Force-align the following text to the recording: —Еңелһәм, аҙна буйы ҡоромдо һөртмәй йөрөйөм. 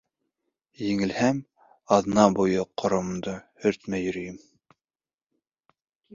—Еңелһәм, 0.85 1.41
аҙна 1.97 2.25
буйы 2.39 2.65
ҡоромдо 2.85 3.35
һөртмәй 3.67 4.09
йөрөйөм. 4.09 4.43